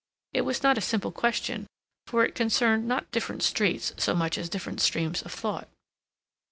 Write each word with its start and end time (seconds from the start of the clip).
It 0.33 0.41
was 0.41 0.63
not 0.63 0.79
a 0.79 0.81
simple 0.81 1.11
question, 1.11 1.67
for 2.07 2.25
it 2.25 2.33
concerned 2.33 2.87
not 2.87 3.11
different 3.11 3.43
streets 3.43 3.93
so 3.97 4.15
much 4.15 4.35
as 4.39 4.49
different 4.49 4.81
streams 4.81 5.21
of 5.21 5.31
thought. 5.31 5.69